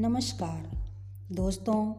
नमस्कार। 0.00 0.70
दोस्तों, 1.32 1.94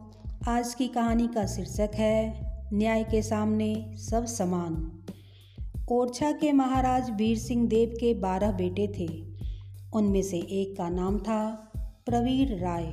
आज 0.48 0.74
की 0.74 0.88
कहानी 0.88 1.26
का 1.26 1.46
शीर्षक 1.46 1.90
है, 1.94 2.46
न्याय 2.72 3.04
के 3.04 3.22
सामने 3.22 3.94
सब 3.96 4.24
समान। 4.24 5.04
ओरछा 5.92 6.32
के 6.32 6.52
महाराज 6.52 7.10
वीर 7.10 7.38
सिंह 7.38 7.68
देव 7.68 7.94
के 8.00 8.14
बारह 8.14 8.52
बेटे 8.52 8.92
थे। 8.98 9.08
उनमें 9.94 10.22
से 10.22 10.38
एक 10.38 10.76
का 10.76 10.88
नाम 10.88 11.18
था 11.18 11.72
प्रवीर 12.06 12.58
राय। 12.58 12.92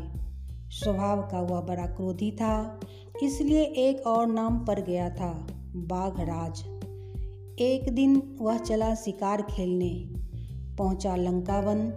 स्वभाव 0.70 1.22
का 1.22 1.42
वह 1.42 1.62
बड़ा 1.62 1.86
क्रोधी 1.86 2.32
था, 2.32 2.80
इसलिए 3.24 3.62
एक 3.62 4.08
और 4.08 4.28
नाम 4.28 4.66
पर 4.66 4.82
गया 4.82 5.10
था 5.10 5.48
बाघराज। 5.76 6.60
एक 7.62 7.90
दिन 7.92 8.38
वह 8.42 8.58
चला 8.58 8.96
शिकार 8.96 9.42
खेलने। 9.42 10.10
पहुँचा 10.78 11.16
लंकावन 11.16 11.92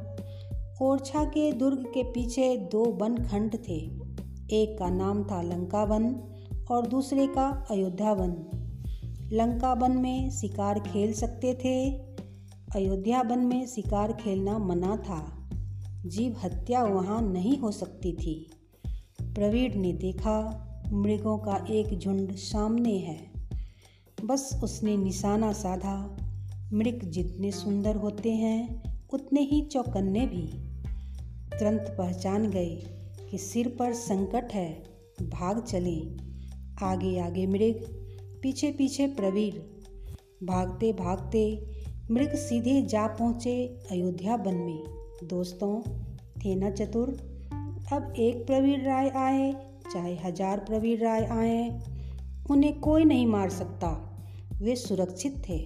ओरछा 0.81 1.25
के 1.25 1.53
दुर्ग 1.53 1.79
के 1.79 2.03
पीछे 2.03 2.57
दो 2.57 2.85
वन 2.85 3.17
खंड 3.17 3.55
थे। 3.55 3.77
एक 4.51 4.77
का 4.79 4.91
नाम 4.91 5.25
था 5.25 5.43
लंका 5.43 5.85
वन 5.85 6.17
और 6.71 6.87
दूसरे 6.87 7.27
का 7.27 7.67
अयोध्या 7.71 8.13
वन 8.13 8.59
लंका 9.33 9.73
वन 9.73 9.93
में 9.93 10.31
शिकार 10.31 10.81
खेल 10.81 11.13
सकते 11.13 11.55
थे। 11.55 11.91
अयोध्या 12.75 13.23
वन 13.23 13.39
में 13.39 13.67
शिकार 13.67 14.13
खेलना 14.13 14.59
मना 14.59 14.97
था। 14.97 15.51
जीव 16.07 16.37
हत्या 16.45 16.85
वहाँ 16.85 17.23
नहीं 17.23 17.59
हो 17.59 17.71
सकती 17.71 18.13
थी। 18.13 18.51
प्रवीण 19.23 19.81
ने 19.81 19.93
देखा, 19.93 20.69
मृगों 20.93 21.39
का 21.39 21.67
एक 21.71 21.99
झुंड 21.99 22.33
सामने 22.33 22.99
है। 22.99 23.33
बस 24.25 24.61
उसने 24.65 24.97
निशाना 24.97 25.53
साधा। 25.53 26.17
मृग 26.73 27.01
जितने 27.05 27.51
सुंदर 27.51 27.97
होते 27.97 28.33
हैं 28.33 28.92
उतने 29.15 29.41
ही 29.41 29.61
चौकन्ने 29.63 30.27
भी। 30.27 30.47
तुरंत 31.59 31.95
पहचान 31.99 32.51
गए 32.51 32.83
कि 33.31 33.39
सिर 33.39 33.69
पर 33.69 33.93
संकट 33.93 34.53
है, 34.53 34.83
भाग 35.23 35.61
चले। 35.61 36.17
आगे 36.83 37.19
आगे 37.19 37.47
मृग, 37.47 37.85
पीछे 38.43 38.71
पीछे 38.71 39.07
प्रवीर। 39.07 39.73
भागते 40.45 40.93
भागते 40.93 41.69
मृग 42.11 42.35
सीधे 42.35 42.83
जा 42.83 43.07
पहुँचे 43.07 43.81
अयोध्या 43.91 44.35
वन 44.35 44.55
में। 44.55 44.85
दोस्तों, 45.25 45.83
थे 46.41 46.55
न 46.55 46.71
चतुर। 46.71 47.09
अब 47.93 48.15
एक 48.19 48.47
प्रवीर 48.47 48.81
राय 48.81 49.09
आए, 49.09 49.53
चाहे 49.93 50.17
हज़ार 50.17 50.59
प्रवीर 50.59 51.05
राय 51.05 51.25
आए, 51.25 51.81
उन्हें 52.51 52.81
कोई 52.81 53.05
नहीं 53.05 53.27
मार 53.27 53.51
सकता। 53.51 54.09
वे 54.63 54.77
सुरक्षित 54.77 55.43
थे। 55.49 55.59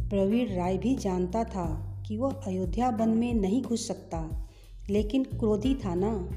प्रवीर 0.00 0.56
राय 0.56 0.78
भी 0.78 0.94
जानता 0.94 1.44
था। 1.44 1.87
कि 2.08 2.16
वह 2.16 2.32
अयोध्या 2.32 2.88
वन 2.88 3.08
में 3.08 3.34
नहीं 3.34 3.62
घुस 3.62 3.88
सकता, 3.88 4.48
लेकिन 4.90 5.24
क्रोधी 5.24 5.74
था 5.74 5.94
ना। 5.94 6.30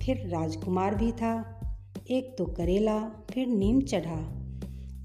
फिर 0.00 0.28
राजकुमार 0.28 0.94
भी 0.94 1.12
था। 1.12 1.60
एक 2.10 2.38
तो 2.38 2.44
करेला, 2.44 3.10
फिर 3.30 3.46
नीम 3.46 3.80
चढ़ा। 3.80 4.46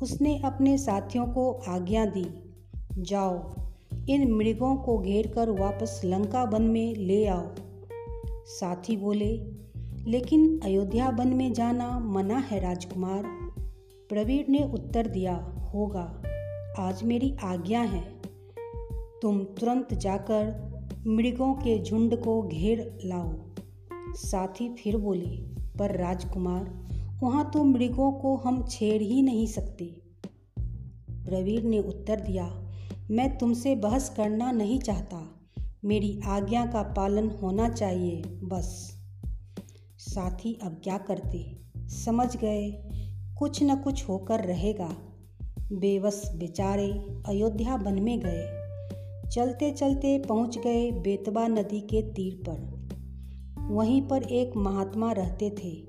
उसने 0.03 0.41
अपने 0.45 0.77
साथियों 0.77 1.25
को 1.25 1.52
आज्ञा 1.67 2.05
दी, 2.05 2.53
जाओ, 2.97 3.53
इन 4.09 4.31
मृगों 4.31 4.75
को 4.75 4.97
घेर 4.97 5.27
कर 5.27 5.49
वापस 5.49 6.02
लंका 6.05 6.44
वन 6.44 6.61
में 6.61 6.95
ले 6.95 7.25
आओ। 7.25 7.55
साथी 8.45 8.97
बोले, 8.97 9.45
लेकिन 10.07 10.59
अयोध्या 10.59 11.09
वन 11.09 11.27
में 11.27 11.53
जाना 11.53 11.99
मना 11.99 12.38
है 12.38 12.59
राजकुमार। 12.59 13.23
प्रवीर 14.09 14.45
ने 14.49 14.72
उत्तर 14.73 15.07
दिया, 15.07 15.35
होगा, 15.73 16.22
आज 16.79 17.03
मेरी 17.03 17.35
आज्ञा 17.44 17.81
है। 17.81 18.20
तुम 19.22 19.44
तुरंत 19.44 19.94
जाकर 19.94 20.72
मृगों 21.08 21.53
के 21.53 21.83
झुंड 21.83 22.23
को 22.23 22.41
घेर 22.41 23.00
लाओ। 23.05 23.33
साथी 24.13 24.75
फिर 24.75 24.97
बोले, 24.97 25.38
पर 25.80 25.97
राजकुमार, 25.97 26.88
वहाँ 27.23 27.51
तो 27.51 27.63
मृगों 27.63 28.12
को 28.12 28.35
हम 28.35 28.66
छेड़ 28.69 29.01
ही 29.01 29.22
नहीं 29.22 29.47
सकते। 29.47 29.85
प्रवीर 31.12 31.63
ने 31.63 31.79
उत्तर 31.79 32.19
दिया, 32.19 32.72
मैं 33.12 33.38
तुमसे 33.38 33.75
बहस 33.75 34.09
करना 34.09 34.51
नहीं 34.51 34.79
चाहता। 34.79 35.41
मेरी 35.85 36.19
आज्ञा 36.25 36.66
का 36.66 36.84
पालन 36.84 37.29
होना 37.29 37.69
चाहिए, 37.69 38.22
बस। 38.25 38.97
साथी 39.97 40.59
अब 40.63 40.81
क्या 40.84 40.97
करते? 40.97 41.57
समझ 41.78 42.38
गए, 42.38 42.72
कुछ 43.38 43.63
न 43.63 43.75
कुछ 43.75 44.09
होकर 44.09 44.40
रहेगा। 44.40 44.96
बेबस 45.72 46.34
बेचारे 46.35 46.91
अयोध्या 47.25 47.78
बन 47.78 48.01
में 48.01 48.19
गए। 48.19 48.60
चलते 49.31 49.72
चलते 49.72 50.19
पहुँच 50.19 50.58
गए 50.58 50.92
बेतबा 50.92 51.47
नदी 51.47 51.81
के 51.81 52.02
तीर 52.02 52.44
पर। 52.50 52.90
वहीं 53.62 54.08
पर 54.08 54.24
एक 54.24 54.56
महात्मा 54.58 55.12
रहते 55.12 55.56
थे। 55.64 55.88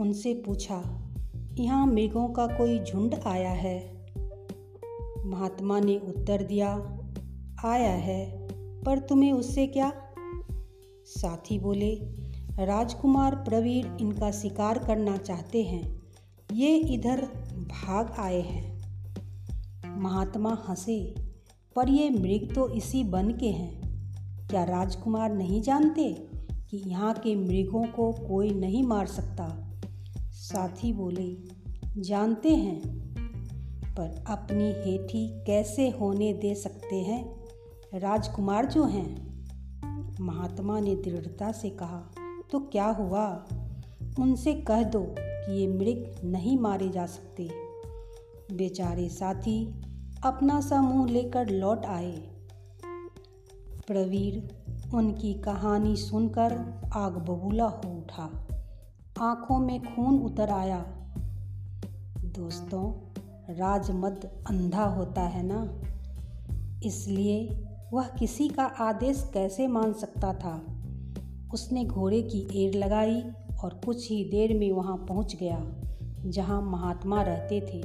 उनसे 0.00 0.34
पूछा, 0.34 1.08
यहाँ 1.54 1.86
मृगों 1.86 2.28
का 2.28 2.46
कोई 2.46 2.78
झुंड 2.78 3.14
आया 3.26 3.50
है? 3.50 4.06
महात्मा 5.26 5.80
ने 5.80 5.98
उत्तर 5.98 6.42
दिया, 6.42 7.00
आया 7.64 7.92
है, 7.92 8.48
पर 8.82 8.98
तुम्हें 8.98 9.32
उससे 9.32 9.66
क्या? 9.66 9.92
साथी 11.04 11.58
बोले, 11.58 11.94
राजकुमार 12.58 13.34
प्रवीर 13.34 13.96
इनका 14.00 14.30
शिकार 14.30 14.78
करना 14.78 15.16
चाहते 15.16 15.62
हैं। 15.62 16.02
ये 16.52 16.76
इधर 16.76 17.20
भाग 17.56 18.14
आए 18.18 18.40
हैं। 18.40 18.80
महात्मा 20.00 20.64
हंसे 20.68 21.29
पर 21.76 21.88
ये 21.88 22.10
मृग 22.10 22.54
तो 22.54 22.68
इसी 22.68 23.02
वन 23.04 23.30
के 23.30 23.48
हैं। 23.48 23.80
क्या 24.48 24.64
राजकुमार 24.64 25.32
नहीं 25.32 25.62
जानते 25.62 26.12
कि 26.70 26.76
यहाँ 26.76 27.14
के 27.14 27.34
मृगों 27.36 27.84
को 27.84 28.12
कोई 28.12 28.50
नहीं 28.50 28.82
मार 28.82 29.06
सकता? 29.06 29.48
साथी 30.32 30.92
बोले, 30.92 31.36
जानते 31.96 32.54
हैं, 32.54 32.80
पर 33.94 34.24
अपनी 34.28 34.64
हेठी 34.64 35.44
कैसे 35.44 35.88
होने 35.90 36.32
दे 36.32 36.54
सकते 36.54 36.96
हैं? 36.96 37.40
राजकुमार 37.94 38.66
जो 38.66 38.84
हैं। 38.84 39.30
महात्मा 40.20 40.80
ने 40.80 40.94
दृढ़ता 40.94 41.52
से 41.52 41.70
कहा 41.70 42.10
तो 42.52 42.60
क्या 42.60 42.86
हुआ? 42.86 43.46
उनसे 44.18 44.54
कह 44.54 44.82
दो 44.82 45.02
कि 45.18 45.60
ये 45.60 45.66
मृग 45.68 46.20
नहीं 46.24 46.58
मारे 46.58 46.88
जा 46.88 47.06
सकते। 47.06 47.48
बेचारे 48.52 49.08
साथी 49.08 49.79
अपना 50.24 50.60
सा 50.60 50.80
मुँह 50.80 51.10
लेकर 51.10 51.48
लौट 51.48 51.86
आए। 51.86 52.16
प्रवीर 53.86 54.64
उनकी 54.94 55.34
कहानी 55.34 55.96
सुनकर 55.96 56.80
आग 56.92 57.12
बबूला 57.12 57.64
हो 57.64 57.98
उठा। 57.98 58.48
आँखों 59.20 59.58
में 59.58 59.94
खून 59.94 60.18
उतर 60.18 60.50
आया। 60.50 60.78
दोस्तों 62.18 62.92
राजमद 63.54 64.30
अंधा 64.46 64.84
होता 64.84 65.20
है 65.20 65.42
ना? 65.42 65.80
इसलिए 66.82 67.64
वह 67.92 68.06
किसी 68.06 68.48
का 68.48 68.64
आदेश 68.64 69.30
कैसे 69.34 69.68
मान 69.68 69.92
सकता 69.92 70.32
था? 70.32 70.62
उसने 71.54 71.84
घोड़े 71.84 72.22
की 72.22 72.66
एड़ 72.66 72.74
लगाई 72.74 73.22
और 73.64 73.80
कुछ 73.84 74.10
ही 74.10 74.24
देर 74.24 74.58
में 74.58 74.72
वहाँ 74.72 74.96
पहुँच 74.96 75.36
गया, 75.36 75.66
जहाँ 76.30 76.62
महात्मा 76.62 77.22
रहते 77.22 77.60
थे। 77.60 77.82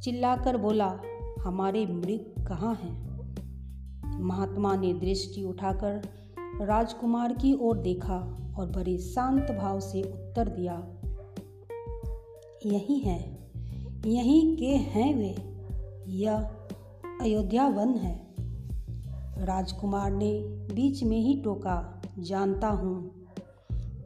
चिल्लाकर 0.00 0.56
बोला 0.56 0.98
हमारे 1.44 1.86
मृग 1.86 2.46
कहाँ 2.48 2.74
हैं? 2.74 3.04
महात्मा 4.20 4.76
ने 4.76 4.94
दृष्टि 4.94 5.42
उठाकर 5.42 6.02
राजकुमार 6.60 7.32
की 7.32 7.54
ओर 7.60 7.78
देखा 7.78 8.18
और 8.58 8.70
बड़े 8.70 8.98
शांत 8.98 9.50
भाव 9.50 9.80
से 9.80 10.02
उत्तर 10.02 10.48
दिया, 10.48 10.86
यही 12.66 12.98
है, 12.98 13.50
यहीं 14.06 14.56
के 14.56 14.66
हैं 14.66 15.14
वे? 15.14 15.36
यह 16.12 16.36
अयोध्या 17.20 17.68
वन 17.68 17.94
है। 17.94 18.34
राजकुमार 19.44 20.10
ने 20.10 20.40
बीच 20.74 21.02
में 21.02 21.18
ही 21.18 21.40
टोका, 21.44 22.02
जानता 22.18 22.68
हूँ। 22.68 23.26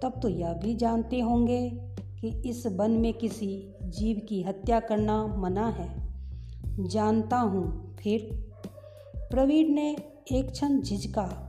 तब 0.03 0.21
तो 0.23 0.29
यह 0.29 0.53
भी 0.53 0.75
जानते 0.75 1.21
होंगे 1.21 1.71
कि 2.21 2.49
इस 2.51 2.67
वन 2.67 2.91
में 2.91 3.15
किसी 3.15 3.75
जीव 3.83 4.27
की 4.29 4.43
हत्या 4.43 4.81
करना 4.81 5.27
मना 5.27 5.69
है। 5.69 6.08
जानता 6.81 7.39
हूँ। 7.39 7.97
फिर 7.97 8.49
प्रवीण 9.31 9.69
ने 9.69 9.97
एक 10.33 10.51
क्षण 10.51 10.81
झिझका। 10.81 11.45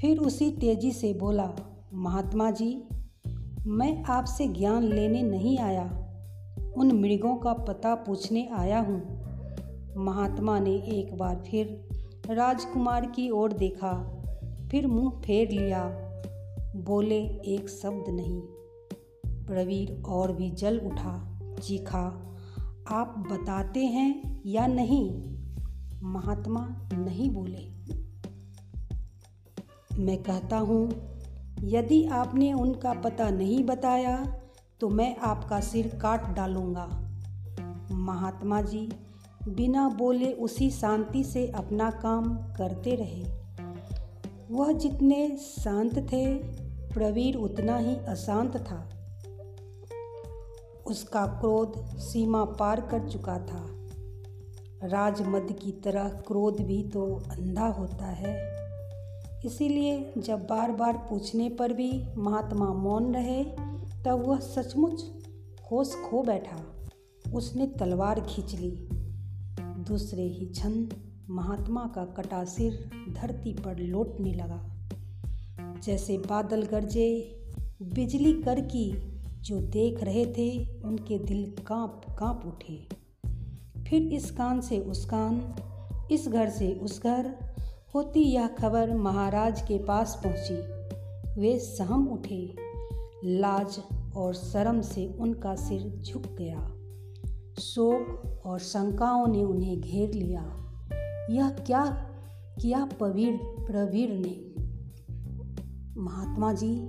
फिर 0.00 0.18
उसी 0.18 0.50
तेज़ी 0.50 0.92
से 0.92 1.14
बोला, 1.14 1.52
महात्मा 1.94 2.50
जी, 2.50 2.82
मैं 3.66 4.04
आपसे 4.04 4.48
ज्ञान 4.48 4.82
लेने 4.82 5.22
नहीं 5.22 5.58
आया। 5.58 5.84
उन 6.76 6.92
मृगों 6.92 7.36
का 7.36 7.52
पता 7.52 7.94
पूछने 7.94 8.48
आया 8.52 8.80
हूँ। 8.80 9.18
महात्मा 9.96 10.58
ने 10.58 10.74
एक 10.74 11.16
बार 11.16 11.44
फिर 11.50 11.88
राजकुमार 12.30 13.06
की 13.06 13.30
ओर 13.30 13.52
देखा। 13.52 14.22
फिर 14.70 14.86
मुँह 14.86 15.10
फेर 15.10 15.50
लिया। 15.50 15.84
बोले, 16.76 17.20
एक 17.24 17.68
शब्द 17.68 18.04
नहीं। 18.08 18.40
प्रवीर 19.26 20.02
और 20.06 20.32
भी 20.32 20.50
जल 20.50 20.78
उठा, 20.78 21.40
चीखा 21.62 22.24
आप 22.90 23.24
बताते 23.32 23.80
हैं 23.80 24.42
या 24.46 24.66
नहीं? 24.66 25.22
महात्मा 26.02 26.60
नहीं 26.92 27.30
बोले। 27.30 27.78
मैं 30.04 30.22
कहता 30.22 30.58
हूँ, 30.58 30.90
यदि 31.64 32.04
आपने 32.04 32.52
उनका 32.52 32.92
पता 32.92 33.30
नहीं 33.30 33.64
बताया 33.64 34.40
तो 34.80 34.88
मैं 34.88 35.16
आपका 35.16 35.60
सिर 35.60 35.86
काट 36.02 36.34
डालूँगा। 36.34 36.86
महात्मा 37.90 38.62
जी 38.62 38.88
बिना 39.48 39.88
बोले 39.88 40.32
उसी 40.32 40.70
शांति 40.70 41.24
से 41.24 41.46
अपना 41.48 41.90
काम 41.90 42.34
करते 42.34 42.94
रहे। 42.94 43.24
वह 44.50 44.72
जितने 44.72 45.36
शांत 45.36 45.98
थे, 45.98 46.34
प्रवीर 46.94 47.36
उतना 47.36 47.76
ही 47.76 47.96
अशांत 47.96 48.56
था। 48.56 48.97
उसका 50.88 51.26
क्रोध 51.26 51.98
सीमा 51.98 52.44
पार 52.44 52.80
कर 52.80 53.08
चुका 53.08 53.38
था। 53.38 53.66
राजमद 54.88 55.52
की 55.52 55.72
तरह 55.72 56.08
क्रोध 56.08 56.60
भी 56.60 56.82
तो 56.82 57.22
अंधा 57.30 57.66
होता 57.66 58.06
है। 58.06 58.58
इसीलिए 59.44 60.12
जब 60.18 60.46
बार 60.46 60.72
बार 60.72 60.96
पूछने 60.96 61.48
पर 61.48 61.72
भी 61.72 62.04
महात्मा 62.16 62.72
मौन 62.72 63.14
रहे, 63.14 63.44
तब 64.04 64.24
वह 64.26 64.38
सचमुच 64.38 65.04
होश 65.72 65.94
खो 66.10 66.22
बैठा। 66.22 66.88
उसने 67.34 67.66
तलवार 67.66 68.20
खींच 68.20 68.54
ली। 68.54 68.88
दूसरे 69.60 70.22
ही 70.22 70.46
क्षण 70.46 70.86
महात्मा 71.30 71.92
का 71.94 72.04
कटा 72.04 72.44
सिर 72.44 72.90
धरती 73.16 73.52
पर 73.52 73.78
लौटने 73.78 74.34
लगा। 74.34 74.88
जैसे 75.84 76.18
बादल 76.18 76.62
गरजे, 76.62 77.40
बिजली 77.82 78.42
कर 78.42 78.60
की 78.60 79.17
जो 79.42 79.60
देख 79.60 80.04
रहे 80.04 80.26
थे, 80.26 80.66
उनके 80.84 81.18
दिल 81.18 81.54
काँप 81.66 82.02
काँप 82.18 82.42
उठे। 82.46 82.88
फिर 83.84 84.02
इस 84.02 84.30
कान 84.30 84.60
से 84.60 84.78
उस 84.78 85.04
कान, 85.04 85.54
इस 86.10 86.28
घर 86.28 86.50
से 86.50 86.74
उस 86.74 87.02
घर, 87.02 87.34
होती 87.94 88.20
यह 88.20 88.46
खबर 88.46 88.94
महाराज 88.94 89.62
के 89.62 89.78
पास 89.78 90.20
पहुँची। 90.26 90.78
वे 91.40 91.58
सहम 91.58 92.08
उठे। 92.08 92.54
लाज 93.24 93.80
और 94.16 94.34
शर्म 94.34 94.80
से 94.80 95.14
उनका 95.18 95.54
सिर 95.54 96.02
झुक 96.02 96.22
गया। 96.22 96.72
शोक 97.60 98.22
और 98.46 98.58
शंकाओं 98.58 99.26
ने 99.26 99.44
उन्हें 99.44 99.80
घेर 99.80 100.12
लिया। 100.12 100.42
यह 101.30 101.50
क्या, 101.50 101.86
किया 102.60 102.84
पवीर 102.84 103.40
प्रवीर 103.42 104.12
ने? 104.12 104.48
महात्मा 106.00 106.52
जी, 106.52 106.88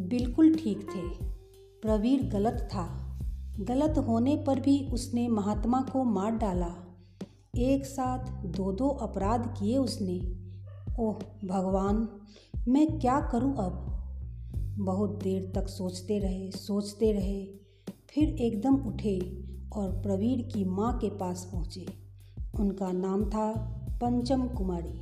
बिल्कुल 0.00 0.54
ठीक 0.54 0.80
थे। 0.80 1.37
प्रवीर 1.82 2.22
गलत 2.22 2.68
था। 2.70 3.18
गलत 3.60 3.98
होने 3.98 4.36
पर 4.36 4.60
भी 4.60 4.88
उसने 4.92 5.28
महात्मा 5.28 5.80
को 5.82 6.04
मार 6.04 6.30
डाला। 6.30 6.74
एक 7.56 7.86
साथ 7.86 8.44
दो 8.44 8.72
दो 8.72 8.88
अपराध 8.88 9.54
किए 9.58 9.76
उसने। 9.76 10.18
ओह, 11.00 11.14
भगवान, 11.44 12.08
मैं 12.68 12.98
क्या 12.98 13.20
करूँ 13.20 13.56
अब? 13.56 13.84
बहुत 14.78 15.10
देर 15.10 15.52
तक 15.54 15.68
सोचते 15.68 16.18
रहे 16.18 16.50
सोचते 16.50 17.12
रहे, 17.12 17.46
फिर 18.10 18.28
एकदम 18.28 18.74
उठे 18.74 19.44
और 19.76 19.90
प्रवीर 19.90 20.42
की 20.42 20.64
माँ 20.64 20.98
के 20.98 21.10
पास 21.10 21.50
पहुँचे। 21.52 21.86
उनका 22.60 22.92
नाम 22.92 23.30
था 23.30 23.52
पंचम 24.00 24.48
कुमारी। 24.48 25.00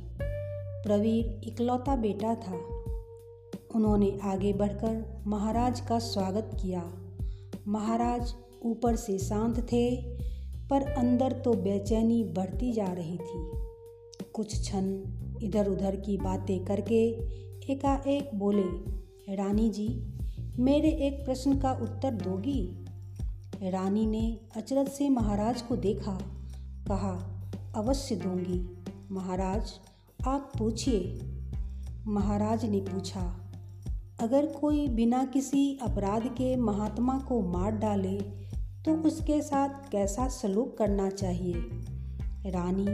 प्रवीर 0.83 1.41
इकलौता 1.43 1.95
बेटा 1.95 2.35
था। 2.35 2.76
उन्होंने 3.77 4.19
आगे 4.23 4.53
बढ़कर 4.53 5.23
महाराज 5.27 5.79
का 5.79 5.99
स्वागत 5.99 6.51
किया। 6.61 6.81
महाराज 7.67 8.33
ऊपर 8.63 8.95
से 8.95 9.17
शांत 9.17 9.59
थे, 9.59 9.95
पर 10.69 10.81
अंदर 10.81 11.31
तो 11.31 11.53
बेचैनी 11.53 12.23
बढ़ती 12.23 12.73
जा 12.73 12.85
रही 12.85 13.17
थी। 13.17 13.51
कुछ 14.33 14.59
क्षण 14.61 14.85
इधर 15.43 15.67
उधर 15.67 15.95
की 15.95 16.17
बातें 16.17 16.65
करके 16.65 17.03
एकाएक 17.73 18.31
बोले, 18.35 18.67
रानी 19.35 19.69
जी, 19.69 19.87
मेरे 20.59 20.89
एक 20.89 21.25
प्रश्न 21.25 21.57
का 21.59 21.71
उत्तर 21.71 22.11
दोगी? 22.11 22.85
रानी 23.63 24.05
ने 24.05 24.39
अचरज 24.55 24.87
से 24.87 25.09
महाराज 25.09 25.61
को 25.61 25.75
देखा, 25.75 26.19
कहा, 26.87 27.15
अवश्य 27.75 28.15
दूँगी। 28.15 28.77
महाराज, 29.11 29.73
आप 30.27 30.51
पूछिए। 30.59 31.19
महाराज 32.07 32.65
ने 32.65 32.79
पूछा 32.79 33.43
अगर 34.21 34.45
कोई 34.45 34.87
बिना 34.87 35.25
किसी 35.25 35.79
अपराध 35.81 36.27
के 36.27 36.55
महात्मा 36.55 37.19
को 37.19 37.41
मार 37.41 37.71
डाले 37.71 38.17
तो 38.85 38.91
उसके 38.93 39.41
साथ 39.41 39.69
कैसा 39.91 40.27
सलूक 40.27 40.77
करना 40.77 41.09
चाहिए? 41.09 41.53
रानी 42.51 42.87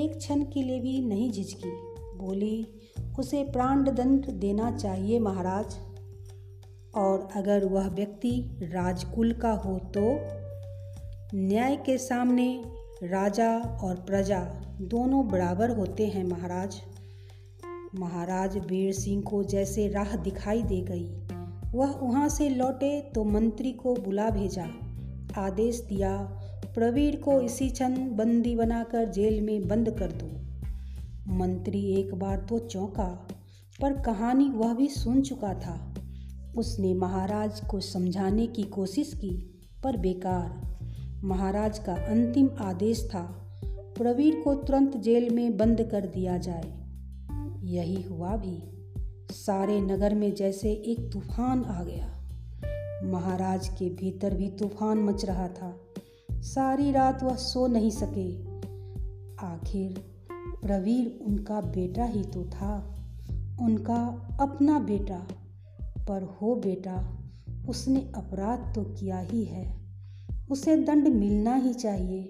एक 0.00 0.18
क्षण 0.18 0.40
के 0.40 0.62
लिए 0.62 0.80
भी 0.80 1.06
नहीं 1.06 1.32
झिझकी। 1.32 1.70
बोली, 2.18 2.66
उसे 3.18 3.44
प्राणदंड 3.44 4.26
देना 4.26 4.76
चाहिए 4.76 5.18
महाराज। 5.18 5.78
और 6.94 7.28
अगर 7.36 7.64
वह 7.64 7.88
व्यक्ति 7.88 8.58
राजकुल 8.62 9.32
का 9.32 9.52
हो 9.52 9.78
तो? 9.78 10.18
न्याय 11.34 11.76
के 11.76 11.98
सामने 11.98 12.64
राजा 13.02 13.58
और 13.58 13.94
प्रजा 13.94 14.40
दोनों 14.80 15.28
बराबर 15.28 15.70
होते 15.70 16.06
हैं 16.06 16.24
महाराज। 16.24 16.82
महाराज 17.94 18.56
वीर 18.58 18.92
सिंह 18.92 19.22
को 19.22 19.42
जैसे 19.44 19.88
राह 19.88 20.16
दिखाई 20.16 20.62
दे 20.62 20.80
गई। 20.80 21.04
वह 21.74 21.90
वहाँ 22.02 22.28
से 22.28 22.48
लौटे 22.48 23.00
तो 23.14 23.24
मंत्री 23.24 23.72
को 23.72 23.94
बुला 23.94 24.28
भेजा। 24.30 24.66
आदेश 25.38 25.80
दिया, 25.80 26.16
प्रवीर 26.74 27.16
को 27.16 27.40
इसी 27.40 27.68
क्षण 27.68 27.96
बंदी 28.16 28.54
बनाकर 28.56 29.10
जेल 29.10 29.40
में 29.40 29.68
बंद 29.68 29.90
कर 29.90 30.12
दो। 30.12 30.26
मंत्री 31.34 31.84
एक 31.92 32.14
बार 32.14 32.46
तो 32.48 32.58
चौंका, 32.58 33.28
पर 33.80 34.00
कहानी 34.00 34.48
वह 34.48 34.74
भी 34.74 34.88
सुन 34.88 35.22
चुका 35.22 35.54
था। 35.54 35.94
उसने 36.56 36.94
महाराज 36.94 37.60
को 37.60 37.80
समझाने 37.80 38.46
की 38.46 38.62
कोशिश 38.62 39.12
की, 39.14 39.36
पर 39.84 39.96
बेकार। 39.96 40.70
महाराज 41.24 41.78
का 41.78 41.94
अंतिम 41.94 42.50
आदेश 42.60 43.04
था, 43.04 43.22
प्रवीर 43.98 44.40
को 44.44 44.54
तुरंत 44.54 44.96
जेल 44.96 45.30
में 45.30 45.56
बंद 45.56 45.88
कर 45.90 46.06
दिया 46.06 46.38
जाए। 46.38 46.79
यही 47.70 48.02
हुआ 48.02 48.36
भी। 48.36 48.62
सारे 49.30 49.80
नगर 49.80 50.14
में 50.14 50.34
जैसे 50.34 50.72
एक 50.72 51.12
तूफ़ान 51.12 51.64
आ 51.64 51.84
गया। 51.84 52.16
महाराज 53.04 53.68
के 53.68 53.90
भीतर 53.90 54.34
भी 54.34 54.48
तूफ़ान 54.48 54.98
मच 54.98 55.24
रहा 55.24 55.48
था। 55.48 55.80
सारी 56.32 56.92
रात 56.92 57.22
वह 57.22 57.34
सो 57.34 57.66
नहीं 57.66 57.90
सके। 57.90 58.42
आखिर 59.46 60.04
प्रवीर 60.62 61.18
उनका 61.26 61.60
बेटा 61.60 62.04
ही 62.04 62.24
तो 62.24 62.44
था। 62.44 62.96
उनका 63.60 64.28
अपना 64.40 64.78
बेटा। 64.78 65.28
पर 66.08 66.22
हो 66.22 66.54
बेटा, 66.54 67.18
उसने 67.68 68.12
अपराध 68.14 68.74
तो 68.74 68.82
किया 68.82 69.18
ही 69.18 69.44
है। 69.44 69.80
उसे 70.50 70.76
दंड 70.76 71.08
मिलना 71.08 71.54
ही 71.54 71.74
चाहिए। 71.74 72.28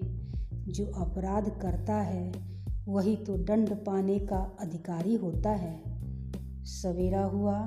जो 0.67 0.85
अपराध 0.85 1.59
करता 1.61 1.95
है 1.95 2.50
वही 2.87 3.15
तो 3.15 3.37
दंड 3.37 3.85
पाने 3.85 4.19
का 4.19 4.57
अधिकारी 4.59 5.15
होता 5.15 5.49
है। 5.49 5.83
सवेरा 6.65 7.23
हुआ। 7.23 7.65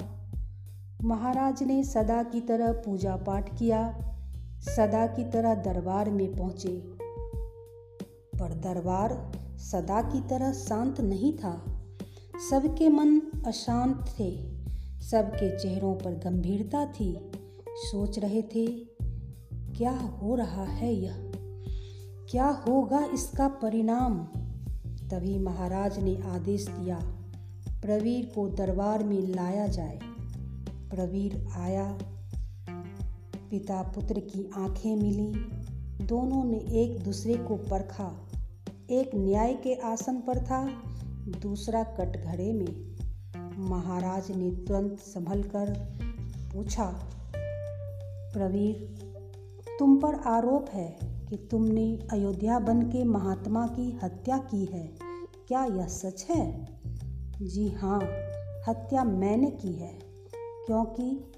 महाराज 1.02 1.62
ने 1.62 1.84
सदा 1.84 2.22
की 2.22 2.40
तरह 2.40 2.72
पूजा 2.72 3.16
पाठ 3.16 3.58
किया, 3.58 3.98
सदा 4.60 5.06
की 5.06 5.24
तरह 5.24 5.54
दरबार 5.54 6.10
में 6.10 6.36
पहुँचे। 6.36 6.82
पर 8.34 8.54
दरबार 8.54 9.32
सदा 9.56 10.02
की 10.02 10.20
तरह 10.20 10.52
शांत 10.52 11.00
नहीं 11.00 11.32
था। 11.32 11.64
सबके 12.50 12.88
मन 12.88 13.20
अशांत 13.46 14.06
थे, 14.20 14.30
सबके 15.00 15.58
चेहरों 15.58 15.94
पर 15.94 16.10
गंभीरता 16.10 16.86
थी। 16.86 17.32
सोच 17.68 18.18
रहे 18.18 18.42
थे, 18.42 18.66
क्या 19.76 19.92
हो 19.92 20.34
रहा 20.34 20.64
है 20.64 20.94
यह? 20.94 21.32
क्या 22.30 22.48
होगा 22.48 23.04
इसका 23.04 23.48
परिणाम? 23.48 24.28
तभी 25.10 25.38
महाराज 25.38 25.98
ने 25.98 26.22
आदेश 26.24 26.68
दिया, 26.68 26.98
प्रवीर 27.82 28.32
को 28.34 28.48
दरबार 28.48 29.04
में 29.04 29.20
लाया 29.20 29.66
जाए। 29.66 29.98
प्रवीर 30.90 31.46
आया। 31.56 31.98
पिता 33.50 33.82
पुत्र 33.82 34.20
की 34.20 34.50
आँखें 34.56 34.96
मिली। 34.96 35.32
दोनों 36.04 36.44
ने 36.44 36.58
एक 36.58 37.04
दूसरे 37.04 37.34
को 37.34 37.56
परखा। 37.56 38.28
एक 38.90 39.10
न्याय 39.14 39.54
के 39.54 39.74
आसन 39.74 40.20
पर 40.20 40.38
था, 40.44 40.68
दूसरा 41.42 41.82
कटघरे 41.82 42.52
में। 42.52 42.94
महाराज 43.58 44.30
ने 44.30 44.50
तुरंत 44.50 44.98
संभल 44.98 45.42
कर 45.42 45.70
पूछा, 46.52 46.86
प्रवीर, 48.32 48.94
तुम 49.78 49.96
पर 49.96 50.14
आरोप 50.14 50.68
है 50.68 51.13
कि 51.30 51.36
तुमने 51.36 51.98
अयोध्या 52.12 52.58
बन 52.58 52.82
के 52.82 53.04
महात्मा 53.04 53.66
की 53.66 53.98
हत्या 54.02 54.38
की 54.38 54.64
है। 54.64 54.94
क्या 55.48 55.64
यह 55.64 55.86
सच 55.86 56.26
है? 56.30 56.68
जी 57.42 57.68
हाँ 57.68 58.00
हत्या 58.68 59.04
मैंने 59.04 59.50
की 59.50 59.72
है। 59.72 59.98
क्योंकि 60.66 61.32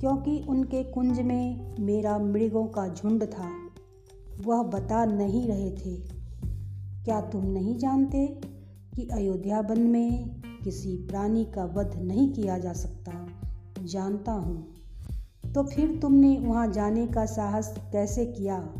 क्योंकि 0.00 0.44
उनके 0.48 0.84
कुंज 0.84 1.20
में 1.20 1.76
मेरा 1.80 2.18
मृगों 2.18 2.66
का 2.66 2.88
झुंड 2.88 3.24
था। 3.24 3.50
वह 4.44 4.62
बता 4.62 5.04
नहीं 5.04 5.48
रहे 5.48 5.70
थे। 5.70 5.96
क्या 7.04 7.20
तुम 7.20 7.46
नहीं 7.46 7.78
जानते 7.78 8.40
कि 8.96 9.08
अयोध्या 9.12 9.60
वन 9.60 9.80
में 9.80 10.40
किसी 10.64 10.96
प्राणी 10.96 11.44
का 11.44 11.64
वध 11.64 11.96
नहीं 11.96 12.32
किया 12.32 12.58
जा 12.58 12.72
सकता? 12.72 13.26
जानता 13.84 14.32
हूँ। 14.32 14.74
तो 15.54 15.62
फिर 15.62 15.98
तुमने 16.02 16.38
वहाँ 16.38 16.72
जाने 16.72 17.06
का 17.06 17.26
साहस 17.26 17.74
कैसे 17.92 18.26
किया? 18.26 18.74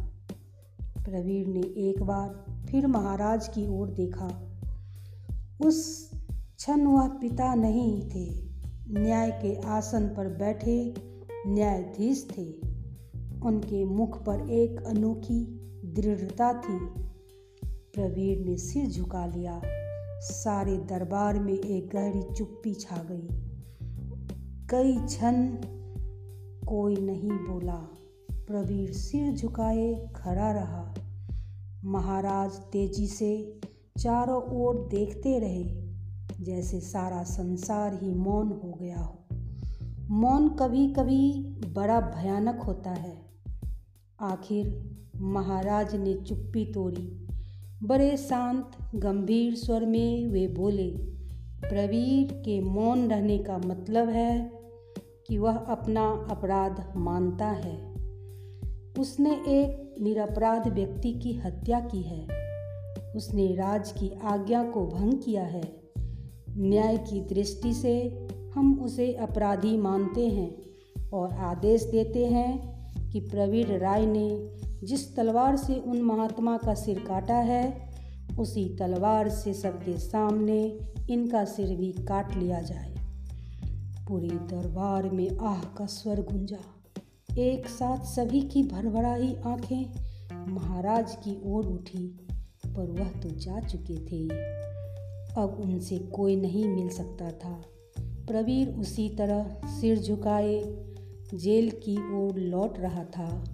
प्रवीर 1.10 1.46
ने 1.46 1.60
एक 1.60 2.02
बार 2.02 2.44
फिर 2.70 2.86
महाराज 2.86 3.48
की 3.48 3.68
ओर 3.68 3.88
देखा। 3.88 4.58
उस 5.62 6.10
क्षण 6.56 6.86
वह 6.86 7.08
पिता 7.08 7.54
नहीं 7.54 8.02
थे। 8.08 8.48
न्याय 8.88 9.30
के 9.30 9.56
आसन 9.56 10.06
पर 10.08 10.28
बैठे 10.28 10.94
न्यायाधीश 11.46 12.28
थे। 12.38 12.52
उनके 13.42 13.84
मुख 13.84 14.24
पर 14.24 14.50
एक 14.50 14.82
अनोखी 14.82 15.44
दृढ़ता 15.84 16.52
थी। 16.52 16.78
प्रवीर 17.66 18.46
ने 18.46 18.56
सिर 18.56 18.86
झुका 18.86 19.26
लिया। 19.26 19.60
सारे 20.20 20.76
दरबार 20.76 21.38
में 21.38 21.58
एक 21.58 21.88
गहरी 21.88 22.34
चुप्पी 22.34 22.74
छा 22.74 22.96
गई। 23.10 23.28
कई 24.70 24.96
क्षण 25.06 25.46
कोई 26.66 26.96
नहीं 26.96 27.30
बोला। 27.30 27.88
प्रवीर 28.32 28.92
सिर 28.92 29.32
झुकाए 29.32 30.08
खड़ा 30.16 30.52
रहा। 30.52 30.94
महाराज 31.84 32.50
तेज़ी 32.50 33.06
से 33.06 33.60
चारों 33.98 34.42
ओर 34.42 34.88
देखते 34.90 35.38
रहे, 35.38 35.64
जैसे 36.44 36.80
सारा 36.80 37.22
संसार 37.22 37.94
ही 38.02 38.14
मौन 38.14 38.48
हो 38.48 38.78
गया 38.80 38.98
हो। 38.98 39.18
मौन 40.10 40.48
कभी 40.48 40.92
कभी 40.92 41.32
बड़ा 41.74 42.00
भयानक 42.00 42.62
होता 42.62 42.90
है। 42.90 43.22
आखिर 44.20 44.90
महाराज 45.16 45.96
ने 45.96 46.14
चुप्पी 46.14 46.64
तोड़ी। 46.64 47.26
बड़े 47.82 48.16
शांत, 48.16 48.70
गंभीर 48.94 49.54
स्वर 49.54 49.86
में 49.86 50.26
वे 50.26 50.48
बोले, 50.48 50.90
प्रवीर 51.60 52.32
के 52.32 52.60
मौन 52.60 53.08
रहने 53.08 53.38
का 53.38 53.58
मतलब 53.58 54.08
है 54.08 54.52
कि 55.26 55.38
वह 55.38 55.56
अपना 55.56 56.26
अपराध 56.30 56.92
मानता 56.96 57.46
है। 57.46 57.89
उसने 58.98 59.30
एक 59.30 59.94
निरपराध 60.00 60.68
व्यक्ति 60.68 61.12
की 61.12 61.32
हत्या 61.32 61.80
की 61.80 62.02
है। 62.02 62.40
उसने 63.16 63.54
राज 63.54 63.92
की 63.92 64.18
आज्ञा 64.22 64.64
को 64.64 64.86
भंग 64.86 65.12
किया 65.12 65.44
है। 65.44 65.80
न्याय 66.50 66.96
की 66.96 67.20
दृष्टि 67.20 67.74
से 67.74 68.26
हम 68.54 68.80
उसे 68.80 69.12
अपराधी 69.12 69.76
मानते 69.76 70.28
हैं 70.28 70.56
और 71.10 71.32
आदेश 71.32 71.82
देते 71.82 72.26
हैं 72.26 72.80
कि 73.10 73.20
प्रवीण 73.20 73.78
राय 73.78 74.06
ने 74.06 74.50
जिस 74.84 75.16
तलवार 75.16 75.56
से 75.56 75.74
उन 75.74 76.00
महात्मा 76.00 76.56
का 76.56 76.74
सिर 76.74 76.98
काटा 76.98 77.34
है, 77.34 77.90
उसी 78.38 78.76
तलवार 78.76 79.28
से 79.28 79.54
सबके 79.54 79.98
सामने 79.98 80.78
इनका 81.10 81.44
सिर 81.44 81.76
भी 81.76 81.92
काट 81.92 82.36
लिया 82.36 82.60
जाए। 82.60 82.94
पूरे 84.08 84.28
दरबार 84.28 85.10
में 85.10 85.38
आह 85.38 85.60
का 85.60 85.86
स्वर 85.86 86.20
गुंजा। 86.20 86.79
एक 87.38 87.68
साथ 87.68 87.98
सभी 87.98 88.40
की 88.40 88.62
भरभराई 88.62 89.36
आँखें 89.46 89.92
महाराज 90.52 91.14
की 91.14 91.42
ओर 91.44 91.66
उठी, 91.66 92.28
पर 92.66 92.90
वह 92.90 93.08
तो 93.08 93.28
जा 93.30 93.60
चुके 93.60 93.94
थे। 93.94 94.28
अब 95.42 95.58
उनसे 95.60 95.98
कोई 95.98 96.36
नहीं 96.36 96.68
मिल 96.68 96.88
सकता 96.88 97.30
था। 97.30 97.62
प्रवीर 98.00 98.68
उसी 98.68 99.08
तरह 99.08 99.60
सिर 99.64 99.98
झुकाए, 99.98 100.62
जेल 101.34 101.70
की 101.70 102.22
ओर 102.22 102.38
लौट 102.38 102.78
रहा 102.78 103.04
था 103.04 103.44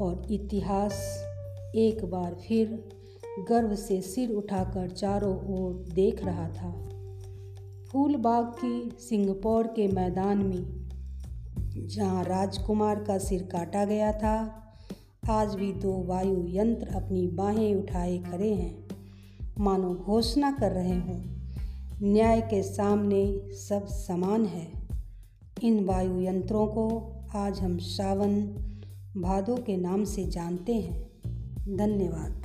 और 0.00 0.26
इतिहास 0.30 1.24
एक 1.74 2.04
बार 2.04 2.34
फिर 2.34 2.88
गर्व 3.48 3.74
से 3.74 4.00
सिर 4.00 4.30
उठाकर 4.30 4.88
चारों 4.88 5.60
ओर 5.60 5.84
देख 5.94 6.24
रहा 6.24 6.48
था। 6.48 6.88
फूलबाग 7.92 8.44
की 8.44 8.96
सिंगपौर 9.00 9.66
के 9.66 9.88
मैदान 9.88 10.38
में 10.38 10.83
जहाँ 11.76 12.24
राजकुमार 12.24 13.04
का 13.04 13.18
सिर 13.18 13.42
काटा 13.42 13.84
गया 13.84 14.12
था, 14.12 14.62
आज 15.30 15.54
भी 15.54 15.72
दो 15.72 15.92
वायु 16.04 16.44
यंत्र 16.48 16.86
अपनी 16.86 17.26
बाहें 17.26 17.74
उठाए 17.74 18.18
खड़े 18.18 18.54
हैं। 18.54 18.88
मानो 19.58 19.94
घोषणा 19.94 20.50
कर 20.50 20.72
रहे 20.72 20.94
हों, 20.94 21.22
न्याय 22.02 22.40
के 22.40 22.62
सामने 22.62 23.50
सब 23.52 23.86
समान 23.86 24.44
है। 24.44 24.72
इन 25.62 25.84
वायु 25.84 26.20
यंत्रों 26.20 26.66
को 26.66 27.12
आज 27.34 27.60
हम 27.60 27.78
सावन 27.78 28.40
भादों 29.16 29.56
के 29.56 29.76
नाम 29.76 30.04
से 30.04 30.24
जानते 30.24 30.74
हैं। 30.74 31.04
धन्यवाद। 31.76 32.43